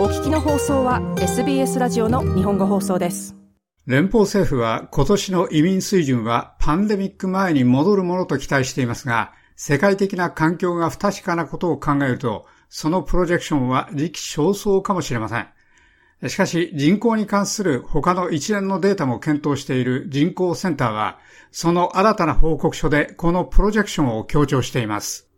[0.00, 3.36] お聞きの放送は SBS ラジオの日本語放送です。
[3.84, 16.30] 連邦政府は今年の移民水準はパンデミック前に戻るものと期待していますが、世界的な環境が不確かなことを考えると、そのプロジェクションは時期尚早かもしれません。
[16.30, 21.18] しかし人口に関する他の一連のデータも検討している人口センターは、
[21.52, 25.29] その新たな報告書でこのプロジェクションを強調しています。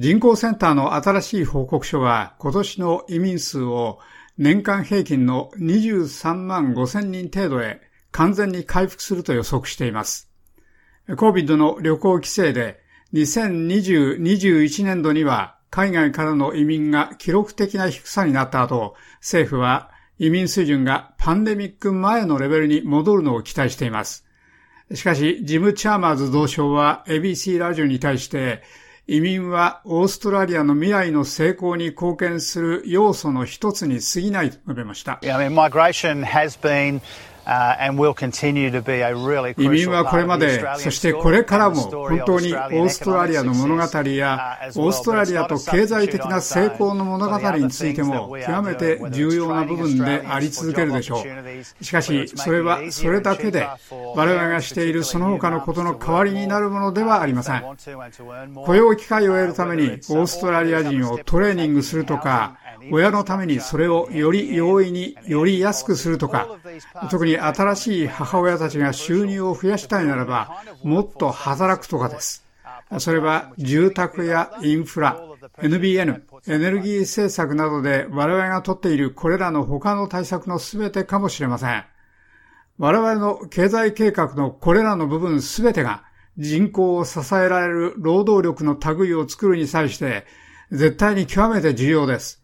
[0.00, 3.98] 人口センターの新しい報告書は今年の移民数を
[4.38, 10.30] 年間平均の23万5千人程度へ完全に回復すると予測しています。
[11.06, 12.80] COVID の旅行規制で
[13.12, 24.24] 2020-21年度には海外からの移民が記録的な低さになった後、政府は移民水準がパンデミック前のレベルに戻るのを期待しています。
[24.94, 28.62] しかし、ジム・チャーマーズ同省は ABC ラジオに対して、
[29.06, 35.18] 移民はオーストラリアの未来の成功に貢献する要素の一つに過ぎないと述べました。
[39.56, 51.24] 移民はこれまで、そしてこれからも本当にオーストラリアの物語や、オーストラリアと経済的な成功の物語についても極めて重要な部分であり続けるでしょ
[51.80, 51.84] う。
[51.84, 57.62] しかし、それはそれだけで、我々がしているその他のことの代わりになるものではありません。
[58.54, 62.58] 雇用機会を得るためにオーストラリア人をトレーニングするとか、
[62.90, 66.48] 親のためにそれをより容易により安くするとか、
[67.10, 72.44] 特に新しい母親たちが収入を増やしたいならば、もっと働くとかです。
[72.98, 75.20] それは住宅やインフラ、
[75.58, 81.84] NBN、エネルギー政策などで我々が取っているこれらの他の対策の全てかもしれません。
[82.78, 86.04] 我々の経済計画のこれらの部分全てが
[86.36, 90.24] 人口を支えられる労働力の類を作るに際して
[90.72, 92.39] 絶対に極めて重要です。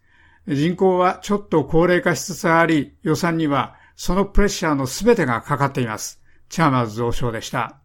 [0.49, 6.23] 人口はちょっと高齢化しつつあり、予算にはそのプレッシャーの全てがかかっています。
[6.49, 7.79] チャーマーズ増相でした。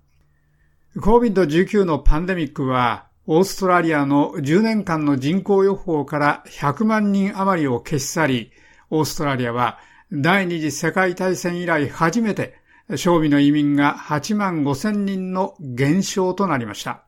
[0.97, 8.51] COVID-19 のパンデミックは、オーストラリアの10年間の人口予報から100万人余りを消し去り、
[8.89, 9.79] オーストラリアは
[10.11, 12.59] 第二次世界大戦以来初めて、
[12.97, 17.03] 賞味の移民が8万5千人の減少となりました。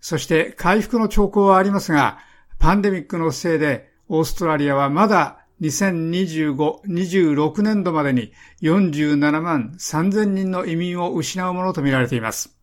[0.00, 2.18] そして回復の兆候はありますが、
[2.58, 8.32] パンデミックのせいでオーストラリアはまだ2025-26年度までに
[8.62, 12.56] 47万3000人の移民を失うものとみられています。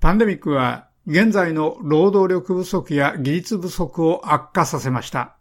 [0.00, 5.36] パンデミックは現在の労働力不足や技術不足を悪化させました。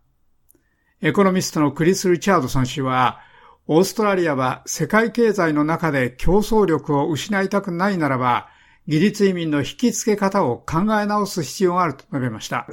[1.01, 3.19] エコノミストのクリス・リチャードソン氏は、
[3.67, 8.47] オーストラリアは世界経済の中で競争力を失いたくないならば、
[8.87, 12.65] 技術移民の引き付け方を考え直す必要があると述べました。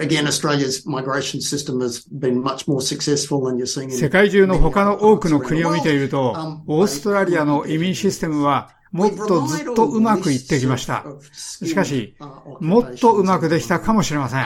[3.90, 11.04] 世界中の他の多くの国を見ていると、オーストラリアの移民システムはもっとずっとうまくいってきました。
[11.32, 12.14] しかし、
[12.60, 14.44] もっとうまくできたかもしれません。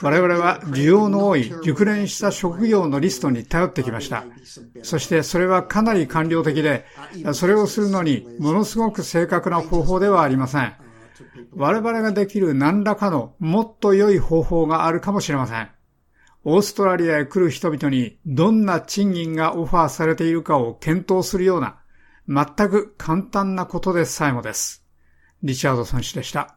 [0.00, 4.24] 我々は需要の多い熟練した職業のリストに頼ってきました。
[4.82, 6.86] そしてそれはかなり官僚的で、
[7.34, 10.72] それをするのにものすごく正確な方法ではありません。
[11.54, 15.70] 我々ができる何らかのもっと良い方法があるかもしれません。
[16.44, 21.78] オーストラリアへ来る人々にどんな賃金がオファーされているかを検討するような、
[22.28, 24.84] 全く簡単なことでさえもです。
[25.42, 26.56] リチャードソン氏でした。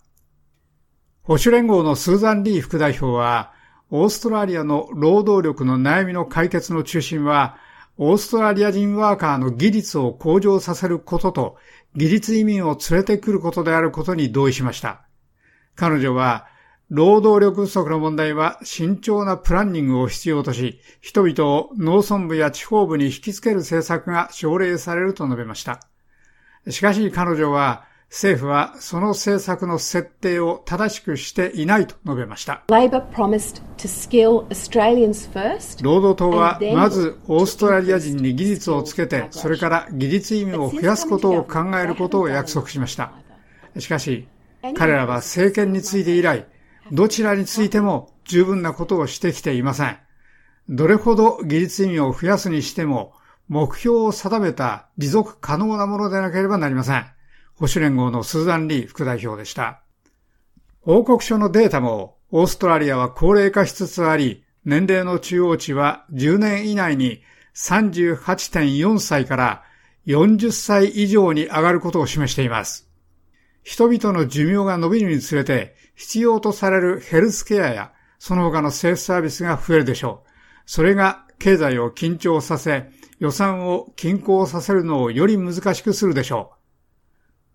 [1.24, 3.54] 保守連合のスーザン・リー副代表は、
[3.90, 7.58] オーストラリアの労働力の悩みの解決の中心は、
[7.98, 11.58] オーストラリア人ワーカーの技術を向上させることと、
[11.96, 15.02] 技術移民を連れてくることであることに同意しました。
[15.76, 16.48] 彼女は、
[16.90, 25.82] 労働力不足の問題は慎重なプランニングを必要とし、人々を農村部や地方部に引きつける政策が奨励されると述べました。
[26.70, 32.64] しかし彼女は、政府はその政策の設定を正しくしていないと述べました。
[35.84, 43.12] 労働党はまずオーストラリア人に技術をつけて、それから技術移民を増やすことを考えることを約束しました。
[43.78, 44.28] しかし、
[44.76, 46.48] 彼らは政権について以来、
[46.92, 49.98] どちらについても十分なことをしてきていません。
[50.70, 53.14] どれほど技術移民を増やすにしても、
[53.50, 57.06] 目標を定めた持続可能なものでなければなりません。
[57.60, 59.82] 保守連合のスーザン・リー副代表でした。
[60.82, 67.22] 報告書のデータも、オーストラリアは高齢化しつつあり、年齢の中央値は10年以内に
[67.56, 69.64] 38.4歳から
[70.06, 72.88] 40歳以上に上がることを示しています。
[73.64, 80.30] 人々の寿命が伸びるにつれて必要とされるヘルスケアやその他の政府サービスが増えるでしょう。
[80.66, 82.90] それが経済を緊張させ、
[83.20, 86.57] 予算を均衡させるのをより難しくするでしょう。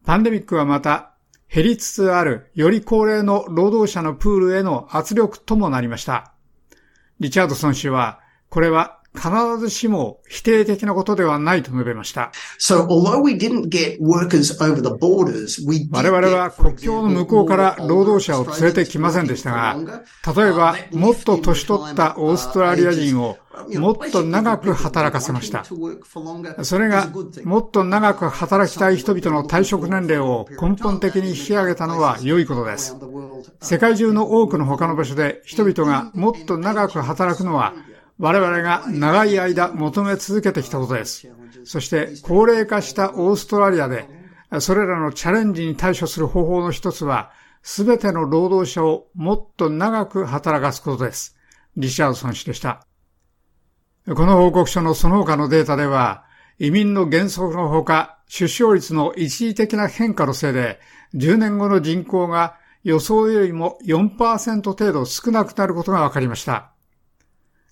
[0.04, 1.14] パンデミックはまた、
[1.52, 6.32] 減りつつあるより高齢の労働者のプールへの圧力ともなりました。
[7.20, 12.32] リチャードソン氏は、これは必ずしも否定的なことではないと述べました。
[15.90, 19.76] 我々は国境の向こうから労働者を連れてきませんでしたが、
[20.34, 23.36] 例えばもっと年取ったオーストラリア人を
[23.78, 25.64] もっと長く働かせました。
[26.64, 27.08] それが
[27.44, 32.96] もっと長く働きたい人々の退職年齢を根本的に引き上げたのは良いことです。
[33.60, 37.74] 世界中の多くの他の場所で人々がもっと長く働くのは
[38.18, 41.28] 我々が長い間求め続けてきたことです。
[41.64, 44.08] そして高齢化したオーストラリアで、
[44.60, 47.30] それらのチャレンジに対処する方法の一つは、
[47.62, 51.36] すべての労働者をもっと長く働かすことです。
[51.76, 52.86] リチャードソン氏でした。
[54.06, 56.24] この報告書のその他のデータでは、
[56.58, 60.80] 移民の減速のほか、出生率の一時的な変化のせいで、
[61.14, 66.72] 10年後の人口が予想よりも4%程度少なくなることが分かりました。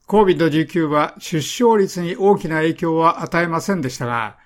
[0.07, 4.39] COVID-19 は出生率に大きな影響は与えませんでしたが、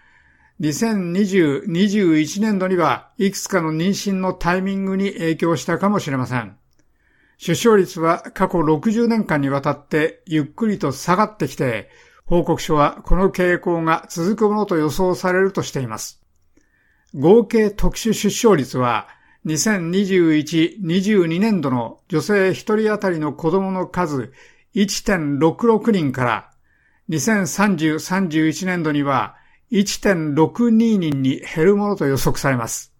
[0.61, 6.57] 2020-21年度にはいくつかの妊娠のタイミングに影響したかもしれません。
[7.39, 11.91] 出生率は過去60年間にわたってゆっくりと下がってきて、
[12.27, 16.23] 報告書はこの傾向が続くものと予想されるとしています。
[17.15, 19.09] 合計特殊出生率は
[19.47, 24.33] 2021-22年度の女性1人当たりの子供の数
[24.75, 26.51] 1.66人から
[27.11, 29.37] 2030-31年度には
[29.71, 32.94] 1.62人に減るものと予測されます。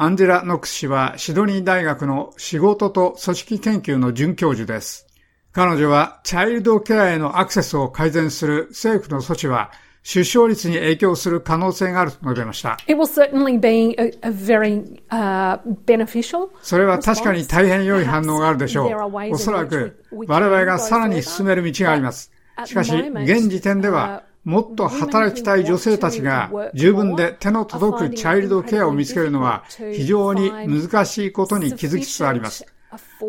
[0.00, 5.08] アンジェラ・ノックス氏はシドニー大学の仕事と組織研究の准教授です。
[5.50, 9.72] 彼女はチャイルドケアへのアクセスを改善する政府の措置は
[10.04, 12.76] 出生率に影響する可能性があると述べました。
[16.62, 19.32] それは確かに大変良い反応があるでしょう。
[19.32, 22.30] おそらく我々がさらに進める道があります。
[22.66, 32.64] しかし、現時点では、もっと働きたい女性たちが十分で手の届くチャイルドケアを見つけるのは非常に難しいことに気づきつつあります。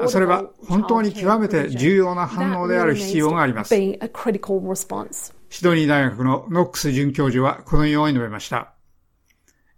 [0.08, 3.70] それは本当に極めて重要な反応である必要があります。
[5.50, 8.74] シドニー大学のノックス准教授はこのように述べました。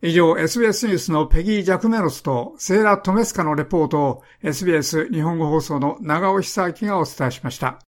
[0.03, 7.90] 以上、SBS ニュースのペギー・ジャクメロスとセーラ・トメスカのレポートを SBS 日本語放送の長尾久明がお伝えしました。